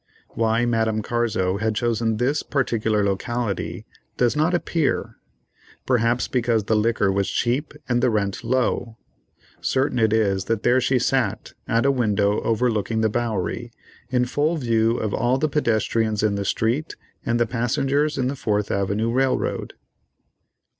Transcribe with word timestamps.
Why 0.29 0.65
Madame 0.65 1.03
Carzo 1.03 1.59
had 1.59 1.75
chosen 1.75 2.17
this 2.17 2.41
particular 2.41 3.03
locality, 3.03 3.85
does 4.17 4.35
not 4.35 4.55
appear; 4.55 5.17
perhaps 5.85 6.27
because 6.27 6.63
the 6.63 6.75
liquor 6.75 7.11
was 7.11 7.29
cheap 7.29 7.75
and 7.87 8.01
the 8.01 8.09
rent 8.09 8.43
low. 8.43 8.97
Certain 9.61 9.99
it 9.99 10.11
is 10.11 10.45
that 10.45 10.63
there 10.63 10.81
she 10.81 10.97
sat, 10.97 11.53
at 11.67 11.85
a 11.85 11.91
window 11.91 12.41
overlooking 12.41 13.01
the 13.01 13.09
Bowery, 13.09 13.71
in 14.09 14.25
full 14.25 14.57
view 14.57 14.97
of 14.97 15.13
all 15.13 15.37
the 15.37 15.47
pedestrians 15.47 16.23
in 16.23 16.33
the 16.33 16.45
street 16.45 16.95
and 17.23 17.39
the 17.39 17.45
passengers 17.45 18.17
in 18.17 18.27
the 18.27 18.33
4th 18.33 18.71
Avenue 18.71 19.11
Railroad. 19.11 19.75